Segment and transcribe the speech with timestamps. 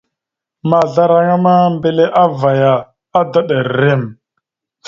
[0.69, 2.73] Maazlaraŋa ma, mbelle avvaya,
[3.19, 4.01] adaɗ rrem.